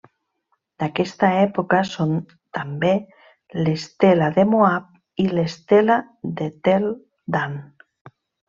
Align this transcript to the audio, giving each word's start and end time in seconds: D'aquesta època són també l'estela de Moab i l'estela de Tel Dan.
D'aquesta 0.83 1.27
època 1.41 1.81
són 1.89 2.15
també 2.59 2.95
l'estela 3.67 4.31
de 4.39 4.47
Moab 4.55 5.23
i 5.25 5.29
l'estela 5.37 6.01
de 6.41 6.51
Tel 6.69 6.93
Dan. 7.39 7.59